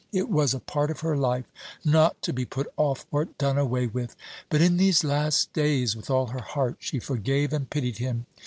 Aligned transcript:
It 0.11 0.29
was 0.31 0.55
a 0.55 0.59
part 0.59 0.89
of 0.89 1.01
her 1.01 1.15
life 1.15 1.45
not 1.85 2.19
to 2.23 2.33
be 2.33 2.43
put 2.43 2.65
off 2.75 3.05
or 3.11 3.25
done 3.25 3.59
away 3.59 3.85
with. 3.85 4.15
But 4.49 4.59
in 4.59 4.77
these 4.77 5.03
last 5.03 5.53
days, 5.53 5.95
with 5.95 6.09
all 6.09 6.25
her 6.25 6.41
heart 6.41 6.77
she 6.79 6.97
forgave 6.97 7.53
and 7.53 7.69
pitied 7.69 7.99
him. 7.99 8.25